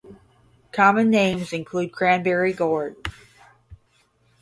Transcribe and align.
Common 0.71 1.11
names 1.11 1.53
include 1.53 1.91
cranberry 1.91 2.53
gourd. 2.53 2.95